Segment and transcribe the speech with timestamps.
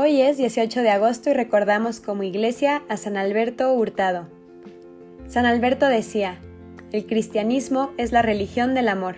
[0.00, 4.28] Hoy es 18 de agosto y recordamos como iglesia a San Alberto Hurtado.
[5.26, 6.38] San Alberto decía,
[6.92, 9.16] el cristianismo es la religión del amor.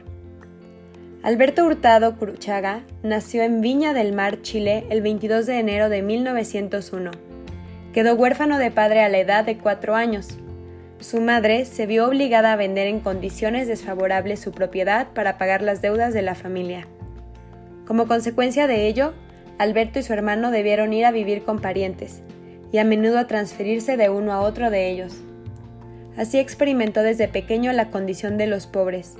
[1.22, 7.10] Alberto Hurtado Cruchaga nació en Viña del Mar, Chile, el 22 de enero de 1901.
[7.92, 10.38] Quedó huérfano de padre a la edad de cuatro años.
[10.98, 15.82] Su madre se vio obligada a vender en condiciones desfavorables su propiedad para pagar las
[15.82, 16.88] deudas de la familia.
[17.86, 19.12] Como consecuencia de ello,
[19.60, 22.22] Alberto y su hermano debieron ir a vivir con parientes,
[22.72, 25.18] y a menudo a transferirse de uno a otro de ellos.
[26.16, 29.16] Así experimentó desde pequeño la condición de los pobres,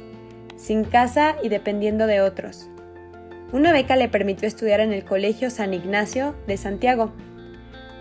[0.56, 2.70] sin casa y dependiendo de otros.
[3.52, 7.12] Una beca le permitió estudiar en el Colegio San Ignacio de Santiago.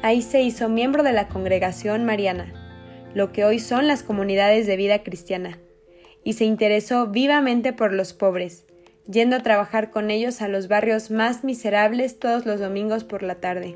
[0.02, 2.54] Ahí se hizo miembro de la congregación mariana,
[3.14, 5.60] lo que hoy son las comunidades de vida cristiana,
[6.24, 8.64] y se interesó vivamente por los pobres,
[9.12, 13.36] yendo a trabajar con ellos a los barrios más miserables todos los domingos por la
[13.36, 13.75] tarde.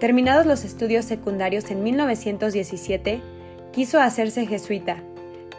[0.00, 3.22] Terminados los estudios secundarios en 1917,
[3.72, 4.96] quiso hacerse jesuita,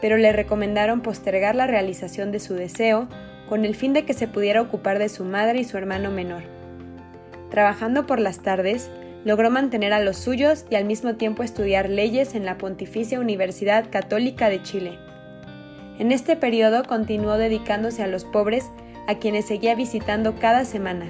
[0.02, 3.08] pero le recomendaron postergar la realización de su deseo
[3.48, 6.44] con el fin de que se pudiera ocupar de su madre y su hermano menor.
[7.50, 8.90] Trabajando por las tardes,
[9.24, 13.90] logró mantener a los suyos y al mismo tiempo estudiar leyes en la Pontificia Universidad
[13.90, 15.00] Católica de Chile.
[15.98, 18.70] En este periodo continuó dedicándose a los pobres,
[19.08, 21.06] a quienes seguía visitando cada semana.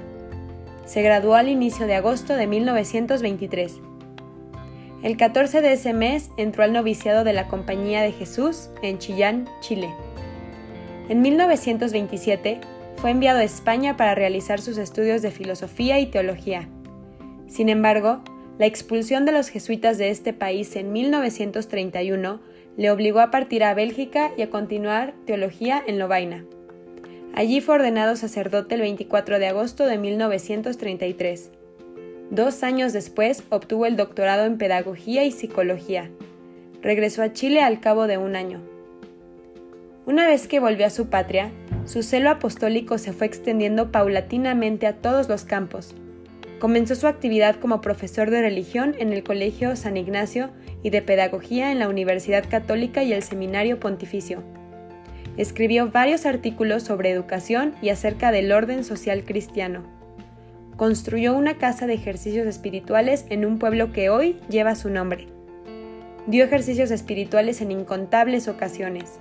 [0.86, 3.80] Se graduó al inicio de agosto de 1923.
[5.02, 9.48] El 14 de ese mes entró al noviciado de la Compañía de Jesús en Chillán,
[9.62, 9.90] Chile.
[11.10, 12.62] En 1927
[12.98, 16.68] fue enviado a España para realizar sus estudios de filosofía y teología.
[17.48, 18.22] Sin embargo,
[18.58, 22.40] la expulsión de los jesuitas de este país en 1931
[22.78, 26.46] le obligó a partir a Bélgica y a continuar teología en Lovaina.
[27.34, 31.52] Allí fue ordenado sacerdote el 24 de agosto de 1933.
[32.32, 36.10] Dos años después obtuvo el doctorado en Pedagogía y Psicología.
[36.82, 38.62] Regresó a Chile al cabo de un año.
[40.06, 41.52] Una vez que volvió a su patria,
[41.86, 45.94] su celo apostólico se fue extendiendo paulatinamente a todos los campos.
[46.60, 50.52] Comenzó su actividad como profesor de religión en el Colegio San Ignacio
[50.84, 54.42] y de Pedagogía en la Universidad Católica y el Seminario Pontificio.
[55.36, 59.84] Escribió varios artículos sobre educación y acerca del orden social cristiano.
[60.78, 65.28] Construyó una casa de ejercicios espirituales en un pueblo que hoy lleva su nombre.
[66.26, 69.20] Dio ejercicios espirituales en incontables ocasiones.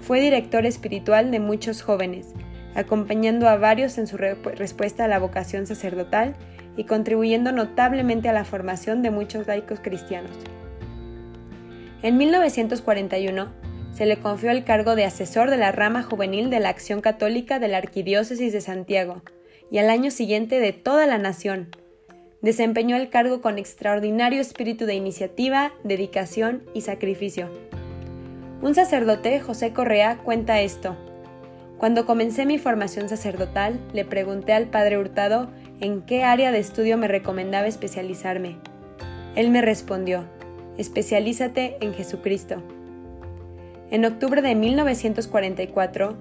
[0.00, 2.28] Fue director espiritual de muchos jóvenes,
[2.74, 6.34] acompañando a varios en su respuesta a la vocación sacerdotal
[6.76, 10.32] y contribuyendo notablemente a la formación de muchos laicos cristianos.
[12.02, 13.52] En 1941
[13.92, 17.58] se le confió el cargo de asesor de la rama juvenil de la Acción Católica
[17.58, 19.22] de la Arquidiócesis de Santiago
[19.70, 21.68] y al año siguiente de toda la nación.
[22.40, 27.48] Desempeñó el cargo con extraordinario espíritu de iniciativa, dedicación y sacrificio.
[28.62, 30.96] Un sacerdote, José Correa, cuenta esto.
[31.78, 35.50] Cuando comencé mi formación sacerdotal, le pregunté al padre Hurtado
[35.82, 38.56] en qué área de estudio me recomendaba especializarme.
[39.34, 40.24] Él me respondió,
[40.78, 42.62] Especialízate en Jesucristo.
[43.90, 46.16] En octubre de 1944,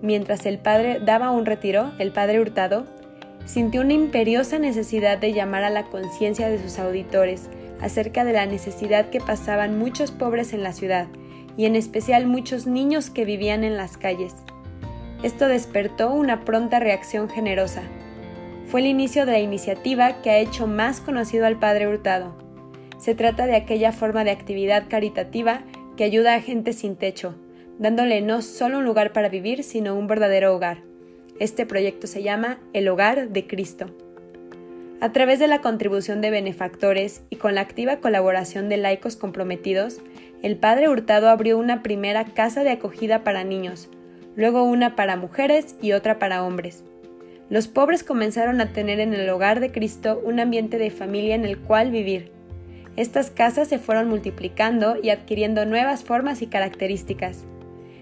[0.00, 2.86] mientras el padre daba un retiro, el padre Hurtado
[3.44, 7.50] sintió una imperiosa necesidad de llamar a la conciencia de sus auditores
[7.82, 11.06] acerca de la necesidad que pasaban muchos pobres en la ciudad,
[11.58, 14.34] y en especial muchos niños que vivían en las calles.
[15.22, 17.82] Esto despertó una pronta reacción generosa.
[18.66, 22.34] Fue el inicio de la iniciativa que ha hecho más conocido al padre Hurtado.
[22.98, 25.62] Se trata de aquella forma de actividad caritativa
[25.96, 27.34] que ayuda a gente sin techo,
[27.78, 30.78] dándole no solo un lugar para vivir, sino un verdadero hogar.
[31.38, 33.86] Este proyecto se llama El Hogar de Cristo.
[35.00, 40.00] A través de la contribución de benefactores y con la activa colaboración de laicos comprometidos,
[40.42, 43.88] el Padre Hurtado abrió una primera casa de acogida para niños,
[44.36, 46.84] luego una para mujeres y otra para hombres.
[47.52, 51.44] Los pobres comenzaron a tener en el hogar de Cristo un ambiente de familia en
[51.44, 52.32] el cual vivir,
[52.96, 57.44] estas casas se fueron multiplicando y adquiriendo nuevas formas y características.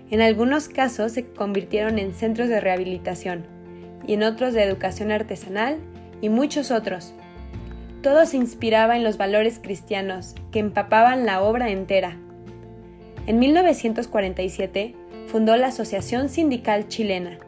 [0.09, 3.45] En algunos casos se convirtieron en centros de rehabilitación
[4.07, 5.79] y en otros de educación artesanal
[6.21, 7.13] y muchos otros.
[8.03, 12.17] Todo se inspiraba en los valores cristianos que empapaban la obra entera.
[13.27, 14.95] En 1947
[15.27, 17.39] fundó la Asociación Sindical Chilena,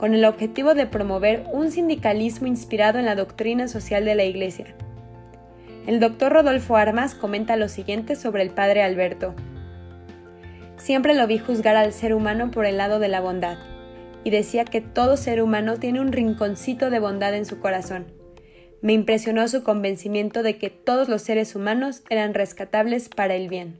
[0.00, 4.74] con el objetivo de promover un sindicalismo inspirado en la doctrina social de la Iglesia
[5.86, 9.34] el doctor Rodolfo Armas comenta lo siguiente sobre el padre Alberto.
[10.76, 13.58] Siempre lo vi juzgar al ser humano por el lado de la bondad,
[14.22, 18.06] y decía que todo ser humano tiene un rinconcito de bondad en su corazón,
[18.82, 23.78] Me impresionó su convencimiento de que todos los seres humanos eran rescatables para el bien.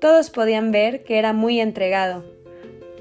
[0.00, 2.24] Todos podían ver que era muy entregado.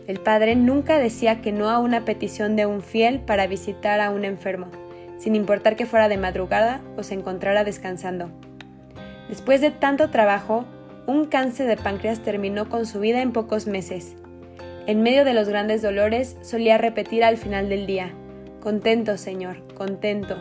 [0.10, 4.10] El padre nunca decía que no a una petición de un fiel para visitar a
[4.10, 4.66] un enfermo,
[5.20, 8.32] sin importar que fuera de madrugada o se encontrara descansando.
[9.30, 10.66] Después de tanto trabajo,
[11.06, 14.16] un cáncer de páncreas terminó con su vida en pocos meses.
[14.88, 18.12] En medio de los grandes dolores solía repetir al final del día,
[18.62, 20.38] Contento, Señor, contento.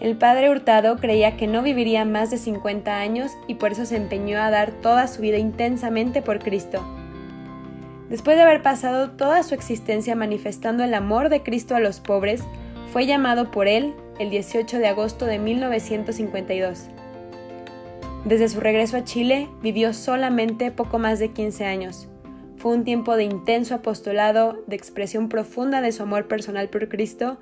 [0.00, 3.94] El padre Hurtado creía que no viviría más de 50 años y por eso se
[3.94, 6.97] empeñó a dar toda su vida intensamente por Cristo.
[8.08, 12.42] Después de haber pasado toda su existencia manifestando el amor de Cristo a los pobres,
[12.92, 16.88] fue llamado por él el 18 de agosto de 1952.
[18.24, 22.08] Desde su regreso a Chile vivió solamente poco más de 15 años.
[22.56, 27.38] Fue un tiempo de intenso apostolado, de expresión profunda de su amor personal por Cristo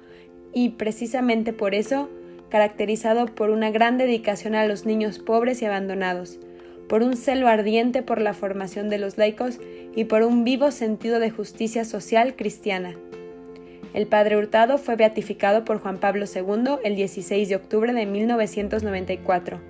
[0.53, 2.11] y precisamente por eso
[2.51, 6.39] caracterizado por una gran dedicación a los niños pobres y abandonados,
[6.89, 9.59] por un celo ardiente por la formación de los laicos
[9.95, 12.95] y por un vivo sentido de justicia social cristiana.
[13.95, 19.61] El padre Hurtado fue beatificado por Juan Pablo II el 16 de octubre de 1994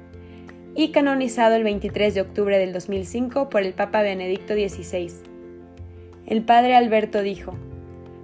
[0.75, 5.37] y canonizado el 23 de octubre del 2005 por el Papa Benedicto XVI
[6.27, 7.55] el padre Alberto dijo,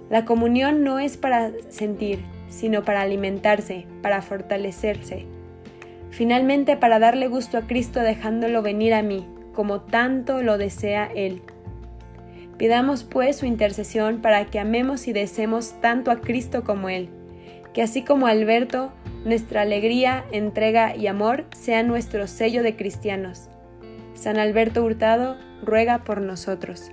[0.09, 2.19] la comunión no es para sentir,
[2.49, 5.25] sino para alimentarse, para fortalecerse.
[6.13, 11.41] Finalmente para darle gusto a Cristo dejándolo venir a mí, como tanto lo desea Él.
[12.59, 17.09] Pidamos pues su intercesión para que amemos y deseemos tanto a Cristo como Él,
[17.73, 18.93] que así como Alberto,
[19.25, 23.49] nuestra alegría, entrega y amor sea nuestro sello de cristianos.
[24.13, 26.91] San Alberto Hurtado ruega por nosotros.